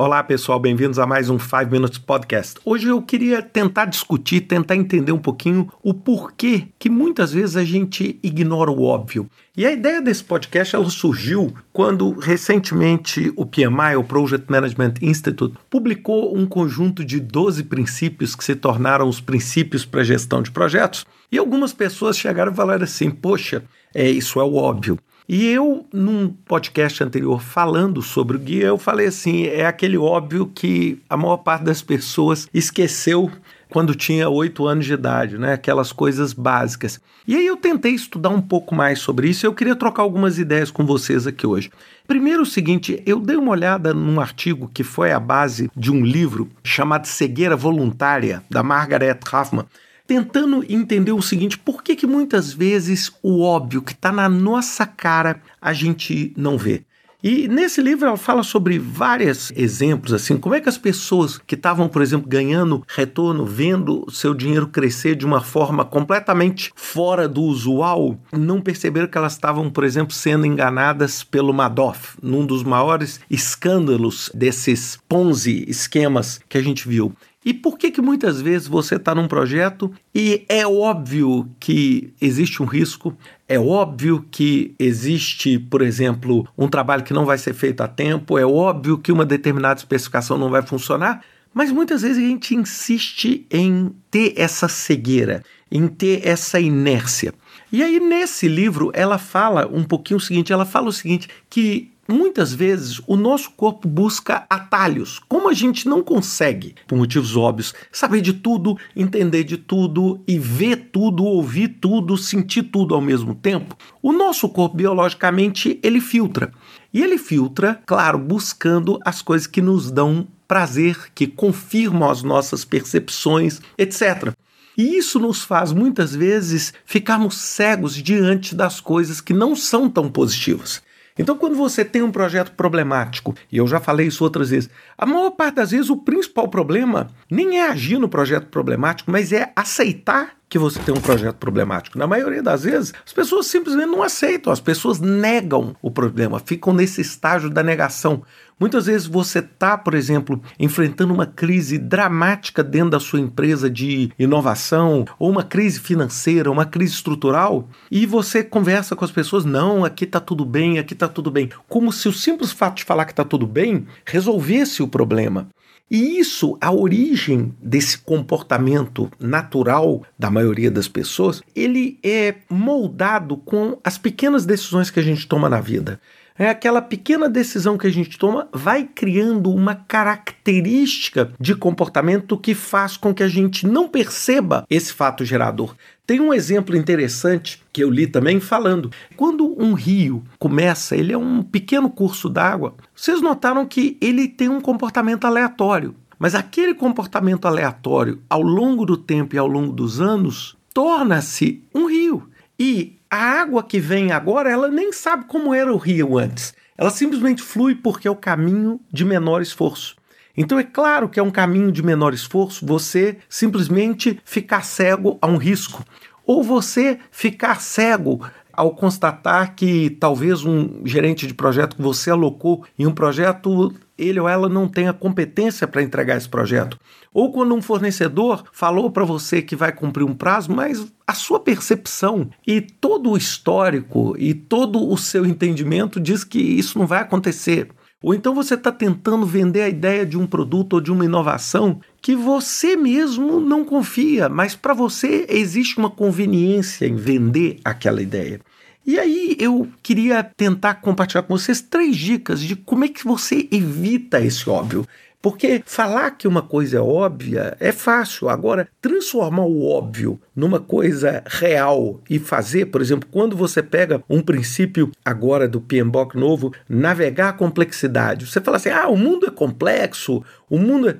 Olá 0.00 0.22
pessoal, 0.22 0.60
bem-vindos 0.60 0.96
a 1.00 1.06
mais 1.06 1.28
um 1.28 1.40
5 1.40 1.72
Minutes 1.72 1.98
Podcast. 1.98 2.60
Hoje 2.64 2.86
eu 2.86 3.02
queria 3.02 3.42
tentar 3.42 3.84
discutir, 3.84 4.42
tentar 4.42 4.76
entender 4.76 5.10
um 5.10 5.18
pouquinho 5.18 5.68
o 5.82 5.92
porquê 5.92 6.68
que 6.78 6.88
muitas 6.88 7.32
vezes 7.32 7.56
a 7.56 7.64
gente 7.64 8.16
ignora 8.22 8.70
o 8.70 8.84
óbvio. 8.84 9.28
E 9.56 9.66
a 9.66 9.72
ideia 9.72 10.00
desse 10.00 10.22
podcast 10.22 10.76
ela 10.76 10.88
surgiu 10.88 11.52
quando 11.72 12.12
recentemente 12.12 13.32
o 13.34 13.44
PMI, 13.44 13.96
o 13.96 14.04
Project 14.04 14.48
Management 14.48 14.94
Institute, 15.02 15.58
publicou 15.68 16.32
um 16.38 16.46
conjunto 16.46 17.04
de 17.04 17.18
12 17.18 17.64
princípios 17.64 18.36
que 18.36 18.44
se 18.44 18.54
tornaram 18.54 19.08
os 19.08 19.20
princípios 19.20 19.84
para 19.84 20.04
gestão 20.04 20.42
de 20.42 20.52
projetos. 20.52 21.04
E 21.30 21.36
algumas 21.36 21.72
pessoas 21.72 22.16
chegaram 22.16 22.52
e 22.52 22.56
falaram 22.56 22.84
assim: 22.84 23.10
"Poxa, 23.10 23.64
é 23.92 24.08
isso 24.08 24.38
é 24.38 24.44
o 24.44 24.54
óbvio". 24.54 24.96
E 25.28 25.44
eu, 25.44 25.84
num 25.92 26.30
podcast 26.30 27.04
anterior 27.04 27.42
falando 27.42 28.00
sobre 28.00 28.38
o 28.38 28.40
guia, 28.40 28.68
eu 28.68 28.78
falei 28.78 29.08
assim: 29.08 29.44
é 29.44 29.66
aquele 29.66 29.98
óbvio 29.98 30.46
que 30.46 31.02
a 31.06 31.18
maior 31.18 31.36
parte 31.36 31.64
das 31.64 31.82
pessoas 31.82 32.48
esqueceu 32.54 33.30
quando 33.68 33.94
tinha 33.94 34.26
oito 34.30 34.66
anos 34.66 34.86
de 34.86 34.94
idade, 34.94 35.36
né? 35.36 35.52
Aquelas 35.52 35.92
coisas 35.92 36.32
básicas. 36.32 36.98
E 37.26 37.36
aí 37.36 37.46
eu 37.46 37.58
tentei 37.58 37.92
estudar 37.92 38.30
um 38.30 38.40
pouco 38.40 38.74
mais 38.74 39.00
sobre 39.00 39.28
isso 39.28 39.44
eu 39.44 39.52
queria 39.52 39.76
trocar 39.76 40.02
algumas 40.02 40.38
ideias 40.38 40.70
com 40.70 40.86
vocês 40.86 41.26
aqui 41.26 41.46
hoje. 41.46 41.70
Primeiro 42.06 42.40
o 42.40 42.46
seguinte, 42.46 43.02
eu 43.04 43.20
dei 43.20 43.36
uma 43.36 43.50
olhada 43.50 43.92
num 43.92 44.18
artigo 44.18 44.70
que 44.72 44.82
foi 44.82 45.12
a 45.12 45.20
base 45.20 45.70
de 45.76 45.92
um 45.92 46.02
livro 46.06 46.48
chamado 46.64 47.06
Cegueira 47.06 47.54
Voluntária, 47.54 48.42
da 48.48 48.62
Margaret 48.62 49.20
Hoffman 49.30 49.66
tentando 50.08 50.64
entender 50.68 51.12
o 51.12 51.22
seguinte: 51.22 51.58
por 51.58 51.84
que, 51.84 51.94
que 51.94 52.06
muitas 52.06 52.52
vezes 52.52 53.12
o 53.22 53.42
óbvio 53.42 53.82
que 53.82 53.92
está 53.92 54.10
na 54.10 54.28
nossa 54.28 54.86
cara 54.86 55.40
a 55.60 55.72
gente 55.72 56.32
não 56.36 56.58
vê? 56.58 56.82
E 57.20 57.48
nesse 57.48 57.82
livro 57.82 58.06
ela 58.06 58.16
fala 58.16 58.44
sobre 58.44 58.78
vários 58.78 59.50
exemplos, 59.56 60.12
assim, 60.12 60.36
como 60.36 60.54
é 60.54 60.60
que 60.60 60.68
as 60.68 60.78
pessoas 60.78 61.36
que 61.36 61.56
estavam, 61.56 61.88
por 61.88 62.00
exemplo, 62.00 62.28
ganhando 62.28 62.84
retorno, 62.86 63.44
vendo 63.44 64.06
seu 64.08 64.32
dinheiro 64.32 64.68
crescer 64.68 65.16
de 65.16 65.26
uma 65.26 65.40
forma 65.40 65.84
completamente 65.84 66.70
fora 66.76 67.28
do 67.28 67.42
usual, 67.42 68.16
não 68.32 68.60
perceberam 68.60 69.08
que 69.08 69.18
elas 69.18 69.32
estavam, 69.32 69.68
por 69.68 69.82
exemplo, 69.82 70.14
sendo 70.14 70.46
enganadas 70.46 71.24
pelo 71.24 71.52
Madoff, 71.52 72.16
num 72.22 72.46
dos 72.46 72.62
maiores 72.62 73.20
escândalos 73.28 74.30
desses 74.32 74.96
Ponzi 75.08 75.64
esquemas 75.68 76.40
que 76.48 76.56
a 76.56 76.62
gente 76.62 76.88
viu. 76.88 77.12
E 77.44 77.54
por 77.54 77.78
que 77.78 77.90
que 77.90 78.02
muitas 78.02 78.40
vezes 78.40 78.66
você 78.66 78.96
está 78.96 79.14
num 79.14 79.28
projeto 79.28 79.92
e 80.12 80.44
é 80.48 80.66
óbvio 80.66 81.48
que 81.60 82.12
existe 82.20 82.62
um 82.62 82.66
risco, 82.66 83.16
é 83.48 83.58
óbvio 83.58 84.26
que 84.28 84.74
existe, 84.78 85.58
por 85.58 85.80
exemplo, 85.80 86.46
um 86.58 86.68
trabalho 86.68 87.04
que 87.04 87.14
não 87.14 87.24
vai 87.24 87.38
ser 87.38 87.54
feito 87.54 87.80
a 87.80 87.88
tempo, 87.88 88.36
é 88.36 88.44
óbvio 88.44 88.98
que 88.98 89.12
uma 89.12 89.24
determinada 89.24 89.78
especificação 89.78 90.36
não 90.36 90.50
vai 90.50 90.62
funcionar, 90.62 91.22
mas 91.54 91.70
muitas 91.70 92.02
vezes 92.02 92.18
a 92.18 92.26
gente 92.26 92.56
insiste 92.56 93.46
em 93.50 93.92
ter 94.10 94.34
essa 94.36 94.68
cegueira, 94.68 95.42
em 95.70 95.86
ter 95.86 96.26
essa 96.26 96.58
inércia. 96.58 97.32
E 97.70 97.82
aí 97.82 98.00
nesse 98.00 98.48
livro 98.48 98.90
ela 98.92 99.16
fala 99.16 99.68
um 99.72 99.84
pouquinho 99.84 100.18
o 100.18 100.20
seguinte, 100.20 100.52
ela 100.52 100.64
fala 100.64 100.88
o 100.88 100.92
seguinte 100.92 101.28
que 101.48 101.90
Muitas 102.10 102.54
vezes 102.54 103.02
o 103.06 103.16
nosso 103.16 103.50
corpo 103.50 103.86
busca 103.86 104.46
atalhos, 104.48 105.20
como 105.28 105.46
a 105.50 105.52
gente 105.52 105.86
não 105.86 106.02
consegue, 106.02 106.74
por 106.86 106.96
motivos 106.96 107.36
óbvios, 107.36 107.74
saber 107.92 108.22
de 108.22 108.32
tudo, 108.32 108.78
entender 108.96 109.44
de 109.44 109.58
tudo 109.58 110.18
e 110.26 110.38
ver 110.38 110.88
tudo, 110.90 111.22
ouvir 111.22 111.68
tudo, 111.68 112.16
sentir 112.16 112.62
tudo 112.62 112.94
ao 112.94 113.02
mesmo 113.02 113.34
tempo. 113.34 113.76
O 114.00 114.10
nosso 114.10 114.48
corpo 114.48 114.74
biologicamente 114.74 115.78
ele 115.82 116.00
filtra. 116.00 116.50
E 116.94 117.02
ele 117.02 117.18
filtra, 117.18 117.78
claro, 117.84 118.18
buscando 118.18 118.98
as 119.04 119.20
coisas 119.20 119.46
que 119.46 119.60
nos 119.60 119.90
dão 119.90 120.26
prazer, 120.48 121.12
que 121.14 121.26
confirmam 121.26 122.08
as 122.08 122.22
nossas 122.22 122.64
percepções, 122.64 123.60
etc. 123.76 124.32
E 124.78 124.96
isso 124.96 125.18
nos 125.18 125.42
faz 125.42 125.74
muitas 125.74 126.16
vezes 126.16 126.72
ficarmos 126.86 127.36
cegos 127.36 127.94
diante 127.94 128.54
das 128.54 128.80
coisas 128.80 129.20
que 129.20 129.34
não 129.34 129.54
são 129.54 129.90
tão 129.90 130.10
positivas. 130.10 130.80
Então, 131.18 131.36
quando 131.36 131.56
você 131.56 131.84
tem 131.84 132.02
um 132.02 132.12
projeto 132.12 132.52
problemático, 132.52 133.34
e 133.50 133.56
eu 133.56 133.66
já 133.66 133.80
falei 133.80 134.06
isso 134.06 134.22
outras 134.22 134.50
vezes, 134.50 134.70
a 134.96 135.04
maior 135.04 135.30
parte 135.32 135.56
das 135.56 135.72
vezes 135.72 135.90
o 135.90 135.96
principal 135.96 136.48
problema 136.48 137.08
nem 137.30 137.58
é 137.58 137.68
agir 137.68 137.98
no 137.98 138.08
projeto 138.08 138.46
problemático, 138.46 139.10
mas 139.10 139.32
é 139.32 139.52
aceitar 139.56 140.38
que 140.48 140.58
você 140.58 140.80
tem 140.80 140.94
um 140.94 141.00
projeto 141.00 141.36
problemático. 141.36 141.98
Na 141.98 142.06
maioria 142.06 142.42
das 142.42 142.64
vezes, 142.64 142.94
as 143.04 143.12
pessoas 143.12 143.46
simplesmente 143.46 143.90
não 143.90 144.02
aceitam, 144.02 144.52
as 144.52 144.60
pessoas 144.60 144.98
negam 144.98 145.76
o 145.82 145.90
problema, 145.90 146.40
ficam 146.44 146.72
nesse 146.72 147.00
estágio 147.00 147.50
da 147.50 147.62
negação. 147.62 148.22
Muitas 148.58 148.86
vezes 148.86 149.06
você 149.06 149.38
está, 149.38 149.78
por 149.78 149.94
exemplo, 149.94 150.42
enfrentando 150.58 151.14
uma 151.14 151.26
crise 151.26 151.78
dramática 151.78 152.64
dentro 152.64 152.90
da 152.90 153.00
sua 153.00 153.20
empresa 153.20 153.70
de 153.70 154.10
inovação, 154.18 155.04
ou 155.16 155.30
uma 155.30 155.44
crise 155.44 155.78
financeira, 155.78 156.50
uma 156.50 156.64
crise 156.64 156.94
estrutural, 156.94 157.68
e 157.88 158.04
você 158.04 158.42
conversa 158.42 158.96
com 158.96 159.04
as 159.04 159.12
pessoas, 159.12 159.44
não, 159.44 159.84
aqui 159.84 160.04
está 160.04 160.18
tudo 160.18 160.44
bem, 160.44 160.78
aqui 160.78 160.92
está 160.92 161.06
tudo 161.06 161.30
bem, 161.30 161.50
como 161.68 161.92
se 161.92 162.08
o 162.08 162.12
simples 162.12 162.50
fato 162.50 162.78
de 162.78 162.84
falar 162.84 163.04
que 163.04 163.12
está 163.12 163.24
tudo 163.24 163.46
bem 163.46 163.86
resolvesse 164.04 164.82
o 164.82 164.88
problema. 164.88 165.48
E 165.90 166.18
isso, 166.18 166.58
a 166.60 166.70
origem 166.70 167.54
desse 167.62 167.96
comportamento 167.98 169.10
natural 169.18 170.02
da 170.18 170.30
maioria 170.30 170.70
das 170.70 170.86
pessoas, 170.86 171.42
ele 171.56 171.98
é 172.02 172.34
moldado 172.50 173.38
com 173.38 173.78
as 173.82 173.96
pequenas 173.96 174.44
decisões 174.44 174.90
que 174.90 175.00
a 175.00 175.02
gente 175.02 175.26
toma 175.26 175.48
na 175.48 175.60
vida. 175.60 175.98
É 176.38 176.48
aquela 176.48 176.80
pequena 176.80 177.28
decisão 177.28 177.76
que 177.76 177.86
a 177.86 177.90
gente 177.90 178.16
toma 178.16 178.48
vai 178.52 178.84
criando 178.84 179.50
uma 179.50 179.74
característica 179.74 181.32
de 181.40 181.52
comportamento 181.56 182.38
que 182.38 182.54
faz 182.54 182.96
com 182.96 183.12
que 183.12 183.24
a 183.24 183.28
gente 183.28 183.66
não 183.66 183.88
perceba 183.88 184.64
esse 184.70 184.92
fato 184.92 185.24
gerador. 185.24 185.74
Tem 186.08 186.20
um 186.20 186.32
exemplo 186.32 186.74
interessante 186.74 187.62
que 187.70 187.84
eu 187.84 187.90
li 187.90 188.06
também 188.06 188.40
falando. 188.40 188.90
Quando 189.14 189.54
um 189.62 189.74
rio 189.74 190.24
começa, 190.38 190.96
ele 190.96 191.12
é 191.12 191.18
um 191.18 191.42
pequeno 191.42 191.90
curso 191.90 192.30
d'água, 192.30 192.74
vocês 192.96 193.20
notaram 193.20 193.66
que 193.66 193.98
ele 194.00 194.26
tem 194.26 194.48
um 194.48 194.58
comportamento 194.58 195.26
aleatório. 195.26 195.94
Mas 196.18 196.34
aquele 196.34 196.72
comportamento 196.72 197.44
aleatório, 197.44 198.22
ao 198.26 198.40
longo 198.40 198.86
do 198.86 198.96
tempo 198.96 199.34
e 199.34 199.38
ao 199.38 199.46
longo 199.46 199.70
dos 199.70 200.00
anos, 200.00 200.56
torna-se 200.72 201.62
um 201.74 201.84
rio. 201.84 202.26
E 202.58 202.96
a 203.10 203.42
água 203.42 203.62
que 203.62 203.78
vem 203.78 204.10
agora, 204.10 204.50
ela 204.50 204.68
nem 204.68 204.90
sabe 204.94 205.26
como 205.26 205.52
era 205.52 205.70
o 205.70 205.76
rio 205.76 206.16
antes. 206.16 206.54
Ela 206.78 206.88
simplesmente 206.88 207.42
flui 207.42 207.74
porque 207.74 208.08
é 208.08 208.10
o 208.10 208.16
caminho 208.16 208.80
de 208.90 209.04
menor 209.04 209.42
esforço. 209.42 209.94
Então 210.40 210.56
é 210.56 210.62
claro 210.62 211.08
que 211.08 211.18
é 211.18 211.22
um 211.22 211.32
caminho 211.32 211.72
de 211.72 211.82
menor 211.82 212.14
esforço 212.14 212.64
você 212.64 213.18
simplesmente 213.28 214.20
ficar 214.24 214.64
cego 214.64 215.18
a 215.20 215.26
um 215.26 215.36
risco. 215.36 215.84
Ou 216.24 216.44
você 216.44 217.00
ficar 217.10 217.60
cego 217.60 218.24
ao 218.52 218.70
constatar 218.70 219.56
que 219.56 219.90
talvez 219.98 220.44
um 220.44 220.82
gerente 220.84 221.26
de 221.26 221.34
projeto 221.34 221.74
que 221.74 221.82
você 221.82 222.10
alocou 222.10 222.64
em 222.78 222.86
um 222.86 222.92
projeto 222.92 223.74
ele 223.98 224.20
ou 224.20 224.28
ela 224.28 224.48
não 224.48 224.68
tenha 224.68 224.92
competência 224.92 225.66
para 225.66 225.82
entregar 225.82 226.16
esse 226.16 226.28
projeto. 226.28 226.78
Ou 227.12 227.32
quando 227.32 227.52
um 227.52 227.60
fornecedor 227.60 228.44
falou 228.52 228.92
para 228.92 229.04
você 229.04 229.42
que 229.42 229.56
vai 229.56 229.72
cumprir 229.72 230.04
um 230.04 230.14
prazo, 230.14 230.52
mas 230.52 230.86
a 231.04 231.14
sua 231.14 231.40
percepção 231.40 232.30
e 232.46 232.60
todo 232.60 233.10
o 233.10 233.16
histórico 233.16 234.14
e 234.16 234.34
todo 234.34 234.88
o 234.88 234.96
seu 234.96 235.26
entendimento 235.26 235.98
diz 235.98 236.22
que 236.22 236.38
isso 236.38 236.78
não 236.78 236.86
vai 236.86 237.00
acontecer. 237.00 237.70
Ou 238.00 238.14
então 238.14 238.32
você 238.32 238.54
está 238.54 238.70
tentando 238.70 239.26
vender 239.26 239.62
a 239.62 239.68
ideia 239.68 240.06
de 240.06 240.16
um 240.16 240.24
produto 240.24 240.74
ou 240.74 240.80
de 240.80 240.92
uma 240.92 241.04
inovação 241.04 241.80
que 242.00 242.14
você 242.14 242.76
mesmo 242.76 243.40
não 243.40 243.64
confia, 243.64 244.28
mas 244.28 244.54
para 244.54 244.72
você 244.72 245.26
existe 245.28 245.78
uma 245.78 245.90
conveniência 245.90 246.86
em 246.86 246.94
vender 246.94 247.58
aquela 247.64 248.00
ideia. 248.00 248.40
E 248.88 248.98
aí 248.98 249.36
eu 249.38 249.68
queria 249.82 250.24
tentar 250.24 250.76
compartilhar 250.76 251.22
com 251.22 251.36
vocês 251.36 251.60
três 251.60 251.94
dicas 251.94 252.40
de 252.40 252.56
como 252.56 252.86
é 252.86 252.88
que 252.88 253.04
você 253.04 253.46
evita 253.52 254.18
esse 254.18 254.48
óbvio. 254.48 254.86
Porque 255.20 255.62
falar 255.66 256.12
que 256.12 256.26
uma 256.26 256.40
coisa 256.40 256.78
é 256.78 256.80
óbvia 256.80 257.54
é 257.60 257.70
fácil. 257.70 258.30
Agora, 258.30 258.66
transformar 258.80 259.42
o 259.42 259.68
óbvio 259.68 260.18
numa 260.34 260.58
coisa 260.58 261.22
real 261.26 262.00
e 262.08 262.18
fazer, 262.18 262.64
por 262.70 262.80
exemplo, 262.80 263.06
quando 263.12 263.36
você 263.36 263.62
pega 263.62 264.02
um 264.08 264.22
princípio 264.22 264.90
agora 265.04 265.46
do 265.46 265.60
PMBOK 265.60 266.16
novo, 266.16 266.54
navegar 266.66 267.28
a 267.28 267.34
complexidade. 267.34 268.24
Você 268.26 268.40
fala 268.40 268.56
assim: 268.56 268.70
ah, 268.70 268.88
o 268.88 268.96
mundo 268.96 269.26
é 269.26 269.30
complexo, 269.30 270.24
o 270.48 270.58
mundo 270.58 270.88
é. 270.88 270.96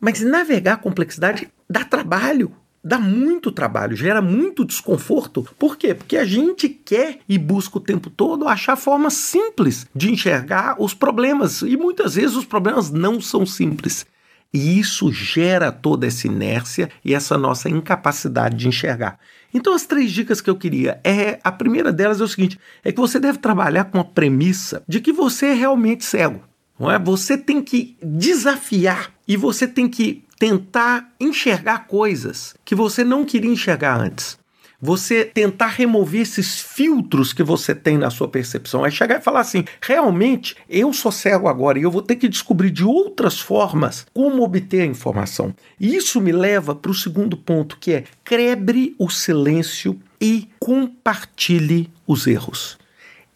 Mas 0.00 0.22
navegar 0.22 0.72
a 0.72 0.78
complexidade 0.78 1.52
dá 1.68 1.84
trabalho 1.84 2.50
dá 2.86 3.00
muito 3.00 3.50
trabalho, 3.50 3.96
gera 3.96 4.22
muito 4.22 4.64
desconforto. 4.64 5.44
Por 5.58 5.76
quê? 5.76 5.92
Porque 5.92 6.16
a 6.16 6.24
gente 6.24 6.68
quer 6.68 7.18
e 7.28 7.36
busca 7.36 7.78
o 7.78 7.80
tempo 7.80 8.08
todo 8.08 8.46
achar 8.46 8.76
formas 8.76 9.14
simples 9.14 9.88
de 9.92 10.12
enxergar 10.12 10.76
os 10.78 10.94
problemas 10.94 11.62
e 11.62 11.76
muitas 11.76 12.14
vezes 12.14 12.36
os 12.36 12.44
problemas 12.44 12.88
não 12.92 13.20
são 13.20 13.44
simples. 13.44 14.06
E 14.54 14.78
isso 14.78 15.12
gera 15.12 15.72
toda 15.72 16.06
essa 16.06 16.28
inércia 16.28 16.88
e 17.04 17.12
essa 17.12 17.36
nossa 17.36 17.68
incapacidade 17.68 18.56
de 18.56 18.68
enxergar. 18.68 19.18
Então, 19.52 19.74
as 19.74 19.84
três 19.84 20.12
dicas 20.12 20.40
que 20.40 20.48
eu 20.48 20.54
queria 20.54 21.00
é 21.02 21.40
a 21.42 21.50
primeira 21.50 21.92
delas 21.92 22.20
é 22.20 22.24
o 22.24 22.28
seguinte: 22.28 22.58
é 22.84 22.92
que 22.92 23.00
você 23.00 23.18
deve 23.18 23.38
trabalhar 23.38 23.86
com 23.86 23.98
a 23.98 24.04
premissa 24.04 24.84
de 24.86 25.00
que 25.00 25.12
você 25.12 25.46
é 25.46 25.54
realmente 25.54 26.04
cego. 26.04 26.40
Não 26.78 26.90
é? 26.90 26.98
Você 26.98 27.36
tem 27.36 27.60
que 27.62 27.96
desafiar 28.00 29.10
e 29.26 29.36
você 29.36 29.66
tem 29.66 29.88
que 29.88 30.25
tentar 30.38 31.12
enxergar 31.18 31.86
coisas 31.86 32.54
que 32.64 32.74
você 32.74 33.02
não 33.04 33.24
queria 33.24 33.50
enxergar 33.50 34.00
antes 34.00 34.38
você 34.80 35.24
tentar 35.24 35.68
remover 35.68 36.20
esses 36.20 36.60
filtros 36.60 37.32
que 37.32 37.42
você 37.42 37.74
tem 37.74 37.96
na 37.96 38.10
sua 38.10 38.28
percepção. 38.28 38.84
É 38.84 38.90
chegar 38.90 39.18
e 39.18 39.22
falar 39.22 39.40
assim: 39.40 39.64
realmente 39.80 40.56
eu 40.68 40.92
sou 40.92 41.10
cego 41.10 41.48
agora 41.48 41.78
e 41.78 41.82
eu 41.82 41.90
vou 41.90 42.02
ter 42.02 42.16
que 42.16 42.28
descobrir 42.28 42.70
de 42.70 42.84
outras 42.84 43.40
formas 43.40 44.06
como 44.12 44.42
obter 44.42 44.82
a 44.82 44.86
informação. 44.86 45.54
E 45.80 45.94
isso 45.96 46.20
me 46.20 46.32
leva 46.32 46.74
para 46.74 46.90
o 46.90 46.94
segundo 46.94 47.36
ponto, 47.36 47.78
que 47.78 47.92
é 47.92 48.04
quebre 48.24 48.94
o 48.98 49.08
silêncio 49.08 49.98
e 50.20 50.48
compartilhe 50.58 51.90
os 52.06 52.26
erros 52.26 52.78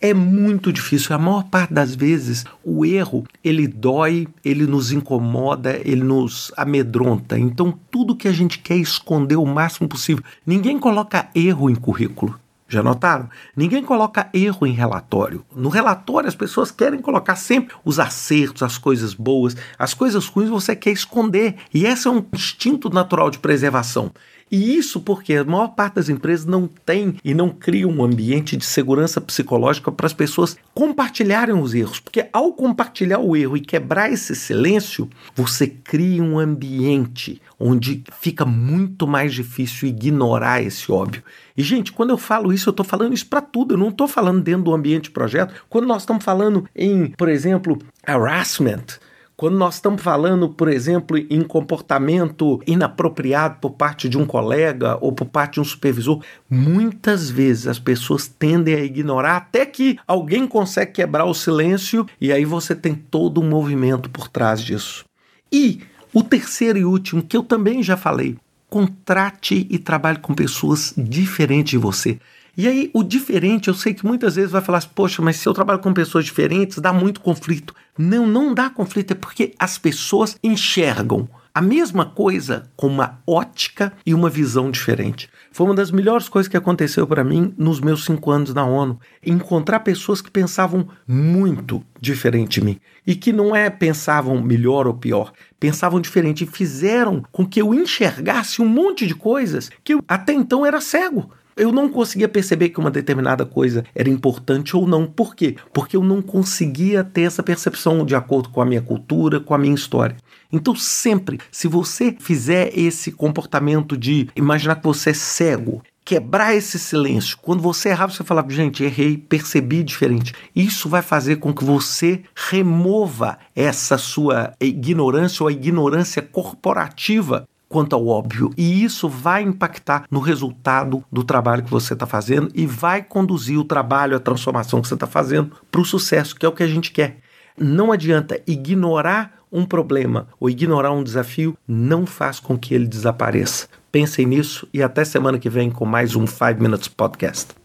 é 0.00 0.14
muito 0.14 0.73
difícil. 0.73 1.14
A 1.14 1.19
maior 1.19 1.44
parte 1.44 1.75
das 1.75 1.94
vezes, 1.94 2.44
o 2.64 2.85
erro, 2.85 3.25
ele 3.44 3.67
dói, 3.67 4.26
ele 4.44 4.67
nos 4.67 4.93
incomoda, 4.93 5.79
ele 5.85 6.02
nos 6.02 6.50
amedronta. 6.56 7.38
Então, 7.38 7.79
tudo 7.91 8.17
que 8.17 8.26
a 8.26 8.32
gente 8.32 8.58
quer 8.58 8.76
esconder 8.76 9.37
o 9.37 9.44
máximo 9.44 9.88
possível. 9.88 10.25
Ninguém 10.47 10.79
coloca 10.79 11.29
erro 11.35 11.69
em 11.69 11.75
currículo. 11.75 12.38
Já 12.70 12.85
notaram? 12.85 13.29
Ninguém 13.56 13.82
coloca 13.82 14.31
erro 14.32 14.64
em 14.64 14.73
relatório. 14.73 15.44
No 15.55 15.69
relatório, 15.69 16.29
as 16.29 16.37
pessoas 16.37 16.70
querem 16.70 17.00
colocar 17.00 17.35
sempre 17.35 17.75
os 17.85 17.99
acertos, 17.99 18.62
as 18.62 18.79
coisas 18.79 19.12
boas, 19.12 19.56
as 19.76 19.93
coisas 19.93 20.29
ruins 20.29 20.49
você 20.49 20.76
quer 20.76 20.93
esconder. 20.93 21.56
E 21.75 21.85
esse 21.85 22.06
é 22.06 22.11
um 22.11 22.25
instinto 22.32 22.88
natural 22.88 23.29
de 23.29 23.41
preservação. 23.41 24.12
E 24.50 24.76
isso 24.76 25.00
porque 25.00 25.35
a 25.35 25.44
maior 25.44 25.69
parte 25.69 25.94
das 25.94 26.08
empresas 26.08 26.44
não 26.44 26.67
tem 26.67 27.17
e 27.25 27.32
não 27.32 27.50
cria 27.50 27.87
um 27.87 28.02
ambiente 28.02 28.56
de 28.56 28.64
segurança 28.64 29.20
psicológica 29.20 29.93
para 29.93 30.06
as 30.06 30.12
pessoas 30.12 30.56
compartilharem 30.75 31.55
os 31.55 31.73
erros. 31.73 32.00
Porque 32.00 32.29
ao 32.32 32.52
compartilhar 32.52 33.20
o 33.20 33.37
erro 33.37 33.56
e 33.56 33.61
quebrar 33.61 34.11
esse 34.12 34.35
silêncio, 34.35 35.08
você 35.35 35.69
cria 35.69 36.23
um 36.23 36.38
ambiente 36.38 37.41
onde 37.58 38.02
fica 38.20 38.44
muito 38.44 39.06
mais 39.06 39.32
difícil 39.32 39.88
ignorar 39.88 40.62
esse 40.62 40.91
óbvio. 40.91 41.23
E, 41.56 41.62
gente, 41.62 41.93
quando 41.93 42.11
eu 42.11 42.19
falo 42.19 42.53
isso, 42.53 42.69
eu 42.69 42.73
estou 42.73 42.85
falando 42.85 43.12
isso 43.14 43.26
para 43.26 43.43
tudo. 43.43 43.75
Eu 43.75 43.79
não 43.79 43.91
estou 43.91 44.08
falando 44.08 44.43
dentro 44.43 44.64
do 44.64 44.75
ambiente 44.75 45.05
de 45.05 45.11
projeto. 45.11 45.55
Quando 45.69 45.87
nós 45.87 46.03
estamos 46.03 46.25
falando 46.25 46.67
em, 46.75 47.08
por 47.08 47.29
exemplo, 47.29 47.79
harassment, 48.05 48.99
quando 49.41 49.57
nós 49.57 49.77
estamos 49.77 50.03
falando, 50.03 50.51
por 50.51 50.69
exemplo, 50.69 51.17
em 51.17 51.41
comportamento 51.41 52.61
inapropriado 52.67 53.57
por 53.59 53.71
parte 53.71 54.07
de 54.07 54.19
um 54.19 54.27
colega 54.27 54.99
ou 55.01 55.13
por 55.13 55.25
parte 55.25 55.55
de 55.55 55.61
um 55.63 55.65
supervisor, 55.65 56.23
muitas 56.51 57.31
vezes 57.31 57.67
as 57.67 57.79
pessoas 57.79 58.29
tendem 58.29 58.75
a 58.75 58.85
ignorar 58.85 59.37
até 59.37 59.65
que 59.65 59.99
alguém 60.07 60.47
consegue 60.47 60.93
quebrar 60.93 61.25
o 61.25 61.33
silêncio 61.33 62.07
e 62.21 62.31
aí 62.31 62.45
você 62.45 62.77
tem 62.77 62.95
todo 62.95 63.41
um 63.41 63.49
movimento 63.49 64.11
por 64.11 64.29
trás 64.29 64.61
disso. 64.61 65.07
E 65.51 65.81
o 66.13 66.23
terceiro 66.23 66.79
e 66.79 66.85
último, 66.85 67.23
que 67.23 67.35
eu 67.35 67.43
também 67.43 67.83
já 67.83 67.97
falei, 67.97 68.37
contrate 68.69 69.67
e 69.71 69.79
trabalhe 69.79 70.19
com 70.19 70.35
pessoas 70.35 70.93
diferentes 70.99 71.71
de 71.71 71.79
você. 71.79 72.21
E 72.56 72.67
aí, 72.67 72.91
o 72.93 73.02
diferente, 73.02 73.69
eu 73.69 73.75
sei 73.75 73.94
que 73.94 74.06
muitas 74.06 74.37
vezes 74.37 74.50
vai 74.50 74.62
falar 74.62 74.79
assim, 74.79 74.91
poxa, 74.94 75.23
mas 75.23 75.37
se 75.37 75.49
eu 75.49 75.55
trabalho 75.55 75.79
com 75.79 75.93
pessoas 75.93 76.25
diferentes, 76.25 76.79
dá 76.79 76.93
muito 76.93 77.20
conflito. 77.20 77.75
Não, 77.97 78.26
não 78.26 78.55
dá 78.55 78.70
conflito, 78.70 79.12
é 79.12 79.14
porque 79.14 79.55
as 79.58 79.79
pessoas 79.79 80.37
enxergam 80.43 81.29
a 81.52 81.61
mesma 81.61 82.06
coisa 82.06 82.70
com 82.76 82.87
uma 82.87 83.19
ótica 83.26 83.93
e 84.06 84.14
uma 84.14 84.31
visão 84.31 84.70
diferente. 84.70 85.29
Foi 85.50 85.67
uma 85.67 85.75
das 85.75 85.91
melhores 85.91 86.29
coisas 86.29 86.49
que 86.49 86.56
aconteceu 86.56 87.06
para 87.06 87.25
mim 87.25 87.52
nos 87.58 87.81
meus 87.81 88.05
cinco 88.05 88.31
anos 88.31 88.55
na 88.55 88.64
ONU. 88.64 89.00
Encontrar 89.25 89.81
pessoas 89.81 90.23
que 90.23 90.31
pensavam 90.31 90.88
muito 91.06 91.85
diferente 92.00 92.61
de 92.61 92.64
mim. 92.64 92.81
E 93.05 93.17
que 93.17 93.32
não 93.32 93.55
é 93.55 93.69
pensavam 93.69 94.41
melhor 94.41 94.87
ou 94.87 94.94
pior, 94.94 95.32
pensavam 95.58 96.00
diferente 96.00 96.44
e 96.44 96.46
fizeram 96.46 97.25
com 97.32 97.44
que 97.44 97.61
eu 97.61 97.75
enxergasse 97.75 98.62
um 98.62 98.69
monte 98.69 99.06
de 99.06 99.14
coisas 99.14 99.70
que 99.82 99.94
eu 99.94 100.05
até 100.06 100.32
então 100.32 100.64
era 100.64 100.81
cego. 100.81 101.31
Eu 101.61 101.71
não 101.71 101.91
conseguia 101.91 102.27
perceber 102.27 102.71
que 102.71 102.81
uma 102.81 102.91
determinada 102.91 103.45
coisa 103.45 103.85
era 103.95 104.09
importante 104.09 104.75
ou 104.75 104.87
não. 104.87 105.05
Por 105.05 105.37
quê? 105.37 105.57
Porque 105.75 105.95
eu 105.95 106.03
não 106.03 106.23
conseguia 106.23 107.05
ter 107.05 107.23
essa 107.25 107.43
percepção 107.43 108.03
de 108.03 108.15
acordo 108.15 108.49
com 108.49 108.62
a 108.62 108.65
minha 108.65 108.81
cultura, 108.81 109.39
com 109.39 109.53
a 109.53 109.59
minha 109.59 109.75
história. 109.75 110.17
Então, 110.51 110.75
sempre, 110.75 111.39
se 111.53 111.69
você 111.69 112.17
fizer 112.19 112.71
esse 112.75 113.12
comportamento 113.12 113.95
de 113.95 114.31
imaginar 114.35 114.77
que 114.77 114.87
você 114.87 115.11
é 115.11 115.12
cego, 115.12 115.83
quebrar 116.03 116.57
esse 116.57 116.79
silêncio. 116.79 117.37
Quando 117.43 117.61
você 117.61 117.91
errar, 117.91 118.09
você 118.09 118.25
fala, 118.25 118.43
gente, 118.49 118.83
errei, 118.83 119.19
percebi 119.19 119.85
diferente. 119.85 120.33
Isso 120.56 120.89
vai 120.89 121.03
fazer 121.03 121.37
com 121.37 121.53
que 121.53 121.63
você 121.63 122.23
remova 122.35 123.39
essa 123.55 123.99
sua 123.99 124.55
ignorância 124.59 125.43
ou 125.43 125.49
a 125.49 125.53
ignorância 125.53 126.23
corporativa 126.23 127.47
quanto 127.70 127.94
ao 127.94 128.06
óbvio. 128.08 128.50
E 128.56 128.82
isso 128.82 129.08
vai 129.08 129.43
impactar 129.43 130.05
no 130.11 130.19
resultado 130.19 131.05
do 131.11 131.22
trabalho 131.22 131.62
que 131.62 131.70
você 131.70 131.94
está 131.94 132.05
fazendo 132.05 132.50
e 132.52 132.67
vai 132.67 133.00
conduzir 133.00 133.58
o 133.58 133.64
trabalho, 133.64 134.17
a 134.17 134.20
transformação 134.20 134.82
que 134.82 134.88
você 134.88 134.94
está 134.94 135.06
fazendo 135.06 135.52
para 135.70 135.81
o 135.81 135.84
sucesso, 135.84 136.34
que 136.34 136.44
é 136.44 136.49
o 136.49 136.52
que 136.52 136.64
a 136.64 136.69
gente 136.69 136.90
quer. 136.90 137.19
Não 137.56 137.93
adianta 137.93 138.40
ignorar 138.44 139.38
um 139.52 139.64
problema 139.64 140.28
ou 140.38 140.50
ignorar 140.50 140.93
um 140.93 141.05
desafio, 141.05 141.56
não 141.67 142.05
faz 142.05 142.40
com 142.40 142.58
que 142.58 142.75
ele 142.75 142.87
desapareça. 142.87 143.69
Pensem 143.93 144.26
nisso 144.26 144.69
e 144.75 144.82
até 144.82 145.05
semana 145.05 145.38
que 145.38 145.49
vem 145.49 145.70
com 145.70 145.84
mais 145.84 146.17
um 146.17 146.26
5 146.26 146.61
Minutes 146.61 146.88
Podcast. 146.88 147.60